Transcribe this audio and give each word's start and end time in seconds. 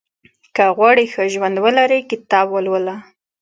•که 0.55 0.65
غواړې 0.77 1.05
ښه 1.13 1.23
ژوند 1.33 1.55
ولرې، 1.65 1.99
کتاب 2.11 2.47
ولوله. 2.51 2.95